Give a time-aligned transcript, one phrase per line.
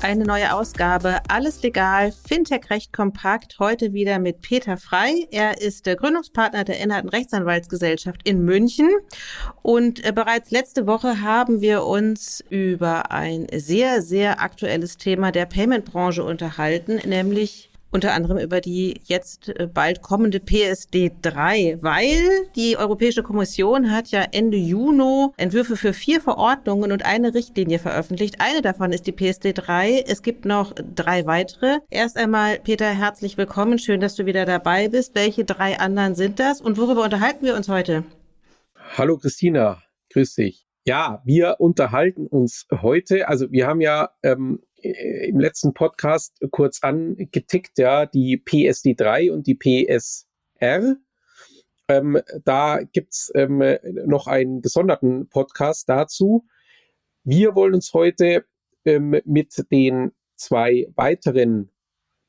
[0.00, 5.26] Eine neue Ausgabe, alles legal, Fintech recht kompakt, heute wieder mit Peter Frei.
[5.30, 8.90] Er ist der Gründungspartner der Inhalten Rechtsanwaltsgesellschaft in München.
[9.62, 15.46] Und äh, bereits letzte Woche haben wir uns über ein sehr, sehr aktuelles Thema der
[15.46, 22.18] Payment-Branche unterhalten, nämlich unter anderem über die jetzt äh, bald kommende PSD 3, weil
[22.56, 28.40] die Europäische Kommission hat ja Ende Juni Entwürfe für vier Verordnungen und eine Richtlinie veröffentlicht.
[28.40, 30.04] Eine davon ist die PSD 3.
[30.08, 31.78] Es gibt noch drei weitere.
[31.88, 33.78] Erst einmal, Peter, herzlich willkommen.
[33.78, 35.14] Schön, dass du wieder dabei bist.
[35.14, 38.02] Welche drei anderen sind das und worüber unterhalten wir uns heute?
[38.96, 40.66] Hallo Christina, grüß dich.
[40.84, 46.82] Ja, wir unterhalten uns heute, also wir haben ja ähm, äh, im letzten Podcast kurz
[46.82, 50.96] angetickt, ja, die PSD3 und die PSR.
[51.88, 53.62] Ähm, da gibt's ähm,
[54.06, 56.46] noch einen gesonderten Podcast dazu.
[57.24, 58.44] Wir wollen uns heute
[58.84, 61.70] ähm, mit den zwei weiteren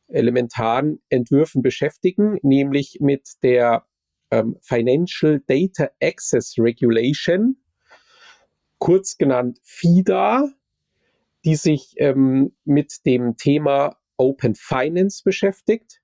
[0.08, 3.86] elementaren Entwürfen beschäftigen, nämlich mit der
[4.32, 7.58] ähm, Financial Data Access Regulation,
[8.78, 10.50] kurz genannt FIDA,
[11.46, 16.02] die sich ähm, mit dem Thema Open Finance beschäftigt.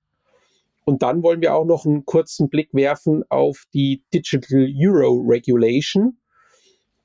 [0.84, 6.18] Und dann wollen wir auch noch einen kurzen Blick werfen auf die Digital Euro Regulation,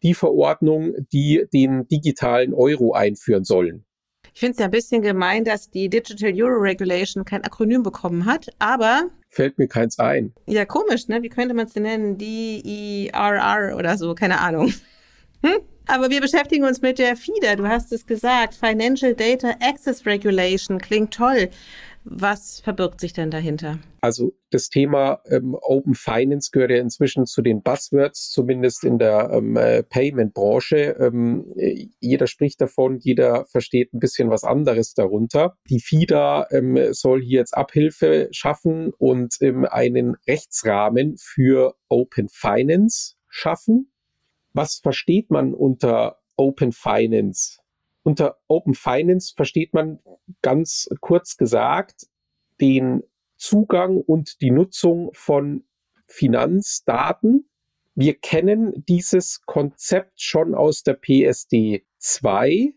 [0.04, 3.86] die Verordnung, die den digitalen Euro einführen sollen.
[4.34, 8.26] Ich finde es ja ein bisschen gemein, dass die Digital Euro Regulation kein Akronym bekommen
[8.26, 9.10] hat, aber.
[9.30, 10.34] Fällt mir keins ein.
[10.46, 11.24] Ja, komisch, ne?
[11.24, 12.18] Wie könnte man es denn nennen?
[12.18, 14.74] D-E-R-R oder so, keine Ahnung.
[15.44, 15.60] Hm?
[15.88, 17.56] Aber wir beschäftigen uns mit der FIDA.
[17.56, 18.56] Du hast es gesagt.
[18.56, 20.80] Financial Data Access Regulation.
[20.80, 21.50] Klingt toll.
[22.10, 23.80] Was verbirgt sich denn dahinter?
[24.00, 29.30] Also das Thema ähm, Open Finance gehört ja inzwischen zu den Buzzwords, zumindest in der
[29.34, 30.96] ähm, äh, Payment-Branche.
[31.00, 31.54] Ähm,
[32.00, 35.58] jeder spricht davon, jeder versteht ein bisschen was anderes darunter.
[35.70, 43.16] Die FIDA ähm, soll hier jetzt Abhilfe schaffen und ähm, einen Rechtsrahmen für Open Finance
[43.28, 43.92] schaffen
[44.58, 47.60] was versteht man unter Open Finance?
[48.04, 50.00] Unter Open Finance versteht man
[50.42, 52.08] ganz kurz gesagt
[52.60, 53.04] den
[53.38, 55.64] Zugang und die Nutzung von
[56.08, 57.48] Finanzdaten.
[57.94, 62.74] Wir kennen dieses Konzept schon aus der PSD 2.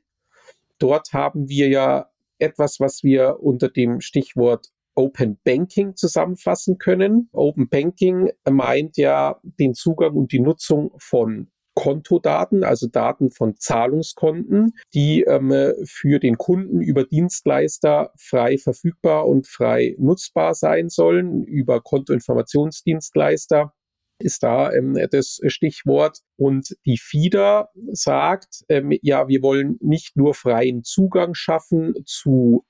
[0.78, 7.30] Dort haben wir ja etwas, was wir unter dem Stichwort Open Banking zusammenfassen können.
[7.32, 14.74] Open Banking meint ja den Zugang und die Nutzung von Kontodaten, also Daten von Zahlungskonten,
[14.92, 21.80] die ähm, für den Kunden über Dienstleister frei verfügbar und frei nutzbar sein sollen, über
[21.80, 23.72] Kontoinformationsdienstleister
[24.18, 26.18] ist da ähm, das Stichwort.
[26.36, 32.66] Und die FIDA sagt, ähm, ja, wir wollen nicht nur freien Zugang schaffen zu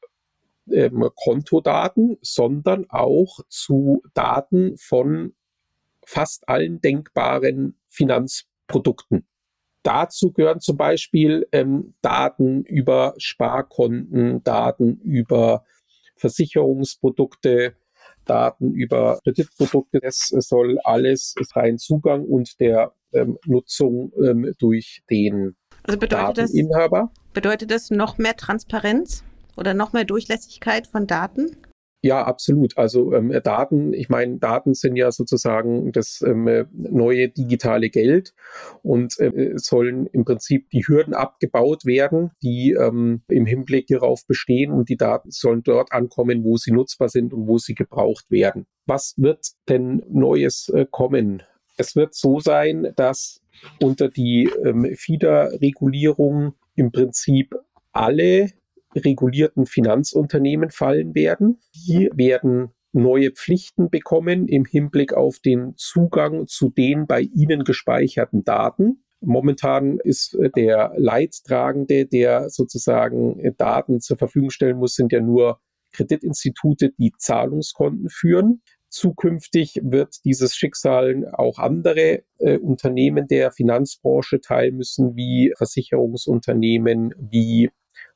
[0.70, 5.34] ähm, Kontodaten, sondern auch zu Daten von
[6.06, 9.26] fast allen denkbaren Finanz Produkten.
[9.82, 15.64] Dazu gehören zum Beispiel ähm, Daten über Sparkonten, Daten über
[16.16, 17.74] Versicherungsprodukte,
[18.26, 20.00] Daten über Kreditprodukte.
[20.00, 27.10] Das soll alles freien Zugang und der ähm, Nutzung ähm, durch den also bedeutet Dateninhaber.
[27.14, 29.24] Das, bedeutet das noch mehr Transparenz
[29.56, 31.56] oder noch mehr Durchlässigkeit von Daten?
[32.02, 32.78] Ja, absolut.
[32.78, 38.32] Also ähm, Daten, ich meine, Daten sind ja sozusagen das ähm, neue digitale Geld
[38.82, 44.72] und äh, sollen im Prinzip die Hürden abgebaut werden, die ähm, im Hinblick hierauf bestehen
[44.72, 48.66] und die Daten sollen dort ankommen, wo sie nutzbar sind und wo sie gebraucht werden.
[48.86, 51.42] Was wird denn Neues äh, kommen?
[51.76, 53.42] Es wird so sein, dass
[53.82, 57.54] unter die ähm, FIDA-Regulierung im Prinzip
[57.92, 58.50] alle
[58.94, 61.60] regulierten Finanzunternehmen fallen werden.
[61.74, 68.44] Die werden neue Pflichten bekommen im Hinblick auf den Zugang zu den bei ihnen gespeicherten
[68.44, 69.04] Daten.
[69.20, 75.20] Momentan ist äh, der Leidtragende, der sozusagen äh, Daten zur Verfügung stellen muss, sind ja
[75.20, 75.60] nur
[75.92, 78.62] Kreditinstitute, die Zahlungskonten führen.
[78.88, 87.70] Zukünftig wird dieses Schicksal auch andere äh, Unternehmen der Finanzbranche teilen müssen, wie Versicherungsunternehmen, wie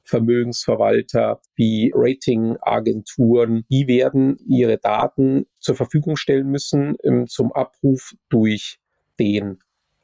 [0.04, 8.78] Vermögensverwalter wie Ratingagenturen, die werden ihre Daten zur Verfügung stellen müssen ähm, zum Abruf durch
[9.18, 9.58] den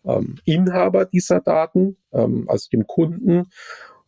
[0.04, 3.50] ähm, Inhaber dieser Daten, ähm, also dem Kunden,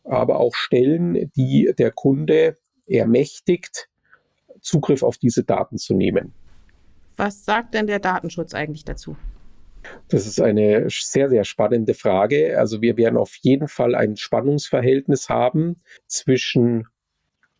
[0.03, 2.57] aber auch Stellen, die der Kunde
[2.87, 3.89] ermächtigt,
[4.61, 6.33] Zugriff auf diese Daten zu nehmen.
[7.15, 9.15] Was sagt denn der Datenschutz eigentlich dazu?
[10.13, 12.59] Das ist eine sehr, sehr spannende Frage.
[12.59, 16.85] Also wir werden auf jeden Fall ein Spannungsverhältnis haben zwischen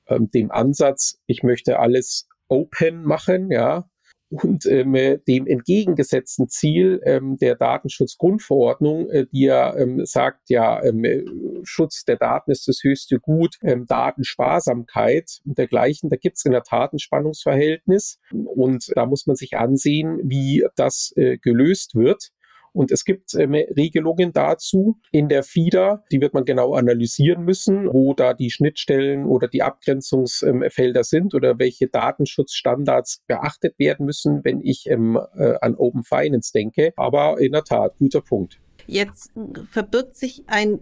[0.06, 3.90] ähm, dem Ansatz, ich möchte alles open machen, ja,
[4.30, 4.94] und ähm,
[5.28, 12.18] dem entgegengesetzten Ziel ähm, der Datenschutzgrundverordnung, äh, die ja ähm, sagt, ja, ähm, Schutz der
[12.18, 16.12] Daten ist das höchste Gut, ähm, Datensparsamkeit und dergleichen.
[16.12, 20.64] Da gibt es in der Tat ein Spannungsverhältnis und da muss man sich ansehen, wie
[20.76, 22.30] das äh, gelöst wird.
[22.74, 27.88] Und es gibt ähm, Regelungen dazu in der FIDA, die wird man genau analysieren müssen,
[27.92, 34.62] wo da die Schnittstellen oder die Abgrenzungsfelder sind oder welche Datenschutzstandards beachtet werden müssen, wenn
[34.62, 36.94] ich ähm, äh, an Open Finance denke.
[36.96, 38.60] Aber in der Tat, guter Punkt.
[38.88, 39.32] Jetzt
[39.70, 40.80] verbirgt sich ein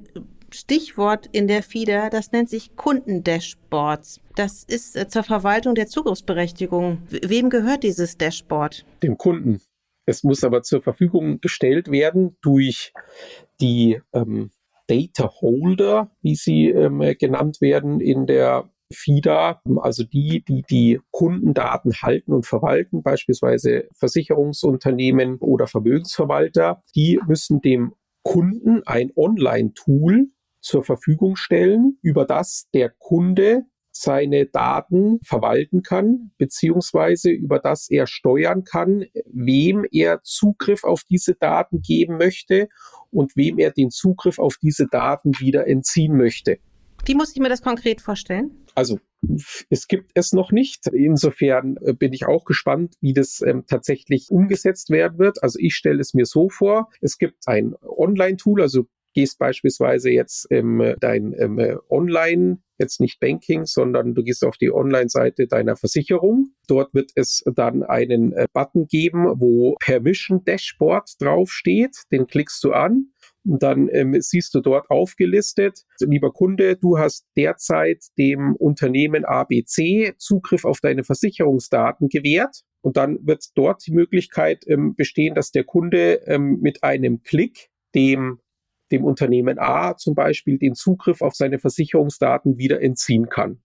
[0.54, 4.20] Stichwort in der FIDA, das nennt sich Kundendashboards.
[4.36, 7.04] Das ist äh, zur Verwaltung der Zugriffsberechtigung.
[7.08, 8.86] Wem gehört dieses Dashboard?
[9.04, 9.62] Dem Kunden.
[10.12, 12.92] Es muss aber zur Verfügung gestellt werden durch
[13.62, 14.52] die ähm,
[14.88, 21.94] Data Holder, wie sie ähm, genannt werden in der FIDA, also die, die die Kundendaten
[22.02, 30.28] halten und verwalten, beispielsweise Versicherungsunternehmen oder Vermögensverwalter, die müssen dem Kunden ein Online-Tool
[30.60, 38.08] zur Verfügung stellen, über das der Kunde seine Daten verwalten kann, beziehungsweise über das er
[38.08, 42.70] steuern kann, wem er Zugriff auf diese Daten geben möchte
[43.12, 46.58] und wem er den Zugriff auf diese Daten wieder entziehen möchte.
[47.06, 48.52] Wie muss ich mir das konkret vorstellen?
[48.76, 49.00] Also
[49.70, 50.88] es gibt es noch nicht.
[50.88, 55.44] Insofern äh, bin ich auch gespannt, wie das ähm, tatsächlich umgesetzt werden wird.
[55.44, 60.48] Also ich stelle es mir so vor, es gibt ein Online-Tool, also gehst beispielsweise jetzt
[60.52, 66.54] ähm, dein ähm, Online, jetzt nicht Banking, sondern du gehst auf die Online-Seite deiner Versicherung.
[66.68, 71.96] Dort wird es dann einen äh, Button geben, wo Permission Dashboard draufsteht.
[72.12, 73.12] Den klickst du an.
[73.44, 80.14] Und dann ähm, siehst du dort aufgelistet, lieber Kunde, du hast derzeit dem Unternehmen ABC
[80.18, 82.62] Zugriff auf deine Versicherungsdaten gewährt.
[82.82, 87.70] Und dann wird dort die Möglichkeit ähm, bestehen, dass der Kunde ähm, mit einem Klick
[87.96, 88.40] dem
[88.92, 93.62] dem Unternehmen A zum Beispiel den Zugriff auf seine Versicherungsdaten wieder entziehen kann.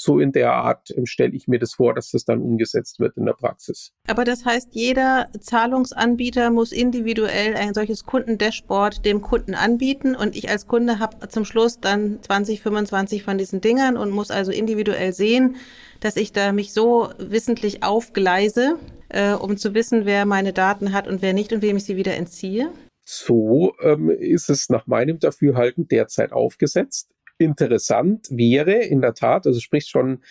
[0.00, 3.16] So in der Art ähm, stelle ich mir das vor, dass das dann umgesetzt wird
[3.16, 3.90] in der Praxis.
[4.06, 10.48] Aber das heißt, jeder Zahlungsanbieter muss individuell ein solches Kundendashboard dem Kunden anbieten und ich
[10.48, 15.12] als Kunde habe zum Schluss dann 20, 25 von diesen Dingern und muss also individuell
[15.12, 15.56] sehen,
[15.98, 18.78] dass ich da mich so wissentlich aufgleise,
[19.08, 21.96] äh, um zu wissen, wer meine Daten hat und wer nicht und wem ich sie
[21.96, 22.70] wieder entziehe.
[23.10, 27.08] So ähm, ist es nach meinem Dafürhalten derzeit aufgesetzt
[27.40, 30.22] interessant wäre, in der Tat, also spricht schon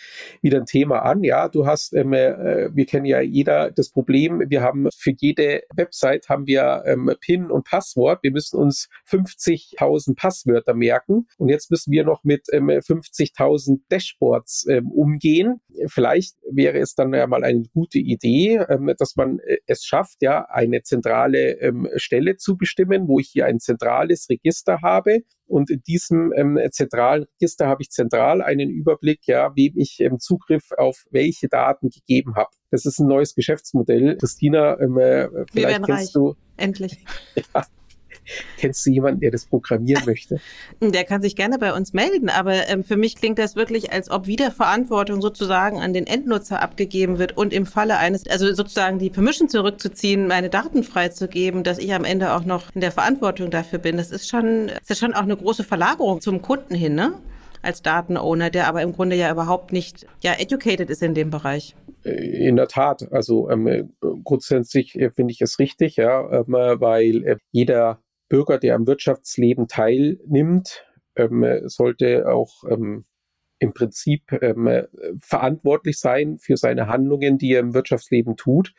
[0.42, 1.24] wieder ein Thema an.
[1.24, 5.62] Ja, du hast, ähm, äh, wir kennen ja jeder das Problem, wir haben für jede
[5.74, 8.22] Website haben wir ähm, PIN und Passwort.
[8.22, 14.66] Wir müssen uns 50.000 Passwörter merken und jetzt müssen wir noch mit ähm, 50.000 Dashboards
[14.68, 15.60] ähm, umgehen.
[15.86, 20.22] Vielleicht wäre es dann ja mal eine gute Idee, ähm, dass man äh, es schafft,
[20.22, 25.70] ja, eine zentrale ähm, Stelle zu bestimmen, wo ich hier ein zentrales Register habe, und
[25.70, 30.70] in diesem ähm, zentralen Register habe ich zentral einen Überblick, ja, wem ich ähm, Zugriff
[30.76, 32.50] auf welche Daten gegeben habe.
[32.70, 34.16] Das ist ein neues Geschäftsmodell.
[34.18, 36.12] Christina, ähm, äh, vielleicht kennst reich.
[36.12, 36.34] du.
[36.56, 37.04] Endlich.
[37.54, 37.64] ja,
[38.58, 40.40] Kennst du jemanden, der das programmieren möchte?
[40.80, 44.10] Der kann sich gerne bei uns melden, aber ähm, für mich klingt das wirklich, als
[44.10, 48.98] ob wieder Verantwortung sozusagen an den Endnutzer abgegeben wird und im Falle eines, also sozusagen
[48.98, 53.50] die Permission zurückzuziehen, meine Daten freizugeben, dass ich am Ende auch noch in der Verantwortung
[53.50, 53.96] dafür bin.
[53.96, 57.14] Das ist schon, das ist schon auch eine große Verlagerung zum Kunden hin, ne?
[57.62, 61.74] als Datenowner, der aber im Grunde ja überhaupt nicht ja educated ist in dem Bereich.
[62.04, 63.92] In der Tat, also ähm,
[64.24, 69.68] grundsätzlich äh, finde ich es richtig, ja, ähm, weil äh, jeder Bürger, der am Wirtschaftsleben
[69.68, 70.84] teilnimmt,
[71.16, 73.04] ähm, sollte auch ähm,
[73.58, 74.86] im Prinzip ähm,
[75.20, 78.74] verantwortlich sein für seine Handlungen, die er im Wirtschaftsleben tut.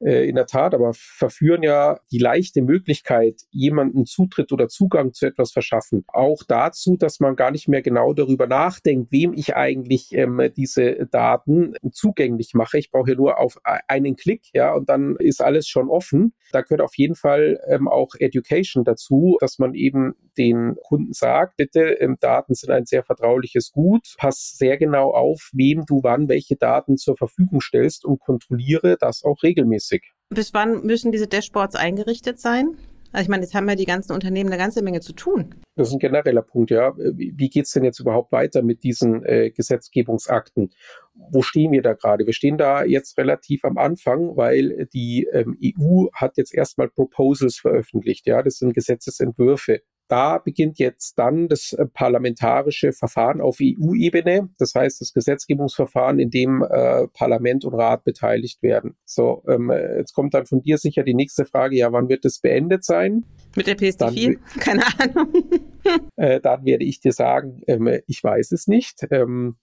[0.00, 5.26] Äh, in der Tat, aber verführen ja die leichte Möglichkeit, jemanden Zutritt oder Zugang zu
[5.26, 10.12] etwas verschaffen, auch dazu, dass man gar nicht mehr genau darüber nachdenkt, wem ich eigentlich
[10.12, 12.78] ähm, diese Daten zugänglich mache.
[12.78, 16.34] Ich brauche nur auf einen Klick, ja, und dann ist alles schon offen.
[16.52, 21.56] Da gehört auf jeden Fall ähm, auch Education dazu, dass man eben den Kunden sagt,
[21.56, 24.14] bitte, ähm, Daten sind ein sehr vertrauliches Gut.
[24.18, 29.24] Pass sehr genau auf, wem du wann welche Daten zur Verfügung stellst und kontrolliere das
[29.24, 30.02] auch regelmäßig.
[30.30, 32.76] Bis wann müssen diese Dashboards eingerichtet sein?
[33.12, 35.54] Also ich meine, jetzt haben ja die ganzen Unternehmen eine ganze Menge zu tun.
[35.74, 36.94] Das ist ein genereller Punkt, ja.
[36.96, 40.70] Wie geht es denn jetzt überhaupt weiter mit diesen äh, Gesetzgebungsakten?
[41.14, 42.26] Wo stehen wir da gerade?
[42.26, 47.56] Wir stehen da jetzt relativ am Anfang, weil die ähm, EU hat jetzt erstmal Proposals
[47.56, 48.42] veröffentlicht, ja.
[48.42, 54.50] Das sind Gesetzesentwürfe da beginnt jetzt dann das äh, parlamentarische Verfahren auf EU-Ebene.
[54.58, 58.96] Das heißt, das Gesetzgebungsverfahren, in dem äh, Parlament und Rat beteiligt werden.
[59.04, 61.76] So, ähm, jetzt kommt dann von dir sicher die nächste Frage.
[61.76, 63.24] Ja, wann wird das beendet sein?
[63.56, 64.38] Mit der PSD4?
[64.60, 65.32] Keine Ahnung.
[66.16, 69.06] äh, dann werde ich dir sagen, ähm, ich weiß es nicht.
[69.10, 69.56] Ähm,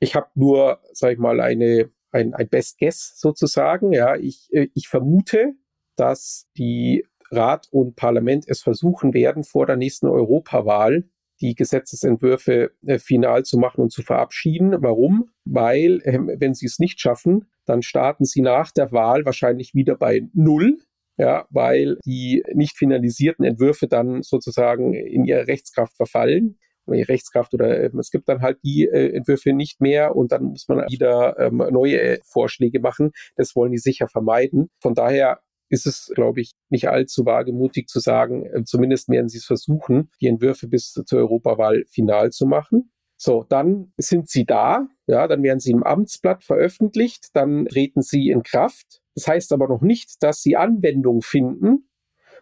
[0.00, 3.92] ich habe nur, sag ich mal, eine, ein, ein Best Guess sozusagen.
[3.92, 5.54] Ja, ich, äh, ich vermute,
[5.96, 11.04] dass die Rat und Parlament es versuchen werden, vor der nächsten Europawahl
[11.40, 14.74] die Gesetzesentwürfe äh, final zu machen und zu verabschieden.
[14.80, 15.30] Warum?
[15.44, 19.96] Weil, äh, wenn sie es nicht schaffen, dann starten sie nach der Wahl wahrscheinlich wieder
[19.96, 20.78] bei Null.
[21.20, 26.58] Ja, weil die nicht finalisierten Entwürfe dann sozusagen in ihre Rechtskraft verfallen
[26.94, 30.44] ihre Rechtskraft oder äh, es gibt dann halt die äh, Entwürfe nicht mehr und dann
[30.44, 33.12] muss man wieder ähm, neue äh, Vorschläge machen.
[33.36, 34.70] Das wollen die sicher vermeiden.
[34.80, 39.38] Von daher ist es, glaube ich, nicht allzu wagemutig zu sagen, äh, zumindest werden sie
[39.38, 42.90] es versuchen, die Entwürfe bis zur Europawahl final zu machen.
[43.16, 48.28] So, dann sind sie da, ja, dann werden sie im Amtsblatt veröffentlicht, dann treten sie
[48.28, 49.02] in Kraft.
[49.14, 51.88] Das heißt aber noch nicht, dass sie Anwendung finden,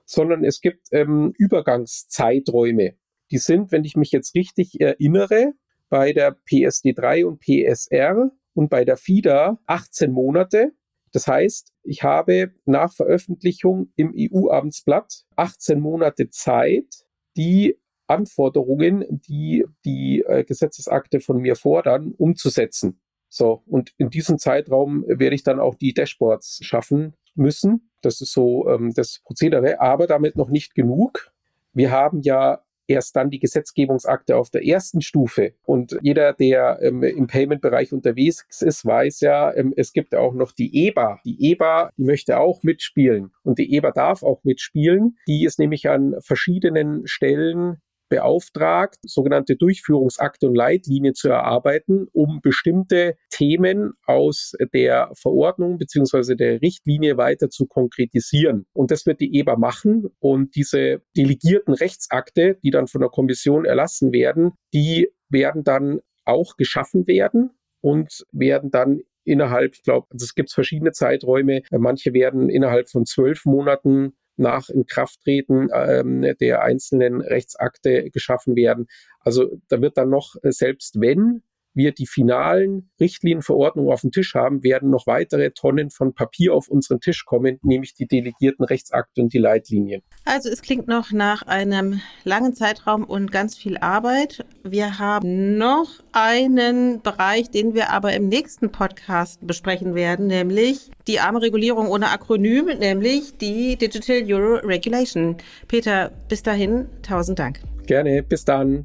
[0.05, 2.95] sondern es gibt ähm, Übergangszeiträume.
[3.31, 5.55] Die sind, wenn ich mich jetzt richtig erinnere,
[5.89, 10.73] bei der PSD3 und PSR und bei der FIDA 18 Monate.
[11.17, 17.07] Das heißt, ich habe nach Veröffentlichung im EU-Abendsblatt 18 Monate Zeit,
[17.39, 23.01] die Anforderungen, die die äh, Gesetzesakte von mir fordern, umzusetzen.
[23.31, 27.91] So, und in diesem Zeitraum werde ich dann auch die Dashboards schaffen müssen.
[28.03, 31.33] Das ist so ähm, das Prozedere, aber damit noch nicht genug.
[31.73, 35.53] Wir haben ja erst dann die Gesetzgebungsakte auf der ersten Stufe.
[35.65, 40.53] Und jeder, der ähm, im Payment-Bereich unterwegs ist, weiß ja, ähm, es gibt auch noch
[40.53, 41.21] die EBA.
[41.25, 43.33] Die EBA, die möchte auch mitspielen.
[43.43, 45.17] Und die EBA darf auch mitspielen.
[45.27, 53.17] Die ist nämlich an verschiedenen Stellen beauftragt, sogenannte Durchführungsakte und Leitlinien zu erarbeiten, um bestimmte
[53.31, 58.67] Themen aus der Verordnung beziehungsweise der Richtlinie weiter zu konkretisieren.
[58.73, 60.09] Und das wird die EBA machen.
[60.19, 66.57] Und diese delegierten Rechtsakte, die dann von der Kommission erlassen werden, die werden dann auch
[66.57, 71.63] geschaffen werden und werden dann innerhalb, ich glaube, also es gibt verschiedene Zeiträume.
[71.71, 78.87] Manche werden innerhalb von zwölf Monaten nach Inkrafttreten ähm, der einzelnen Rechtsakte geschaffen werden.
[79.21, 81.43] Also da wird dann noch, äh, selbst wenn
[81.77, 86.69] wir die finalen Richtlinienverordnungen auf dem Tisch haben, werden noch weitere Tonnen von Papier auf
[86.69, 90.03] unseren Tisch kommen, nämlich die delegierten Rechtsakte und die Leitlinien.
[90.25, 94.45] Also es klingt noch nach einem langen Zeitraum und ganz viel Arbeit.
[94.65, 101.21] Wir haben noch einen Bereich, den wir aber im nächsten Podcast besprechen werden, nämlich die
[101.21, 105.37] arme Regulierung ohne Akronym, nämlich die Digital Euro Regulation.
[105.69, 107.61] Peter, bis dahin, tausend Dank.
[107.87, 108.85] Gerne, bis dann.